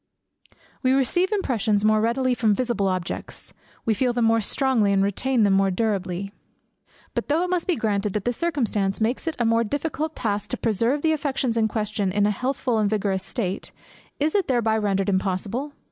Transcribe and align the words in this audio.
We 0.81 0.93
receive 0.93 1.31
impressions 1.31 1.85
more 1.85 2.01
readily 2.01 2.33
from 2.33 2.55
visible 2.55 2.87
objects, 2.87 3.53
we 3.85 3.93
feel 3.93 4.13
them 4.13 4.25
more 4.25 4.41
strongly, 4.41 4.91
and 4.91 5.03
retain 5.03 5.43
them 5.43 5.53
more 5.53 5.69
durably. 5.69 6.33
But 7.13 7.27
though 7.27 7.43
it 7.43 7.51
must 7.51 7.67
be 7.67 7.75
granted 7.75 8.13
that 8.13 8.25
this 8.25 8.35
circumstance 8.35 8.99
makes 8.99 9.27
it 9.27 9.35
a 9.37 9.45
more 9.45 9.63
difficult 9.63 10.15
task 10.15 10.49
to 10.49 10.57
preserve 10.57 11.03
the 11.03 11.11
affections 11.13 11.55
in 11.55 11.67
question 11.67 12.11
in 12.11 12.25
a 12.25 12.31
healthful 12.31 12.79
and 12.79 12.89
vigorous 12.89 13.21
state; 13.21 13.71
is 14.19 14.33
it 14.33 14.47
thereby 14.47 14.75
rendered 14.75 15.07
impossible? 15.07 15.71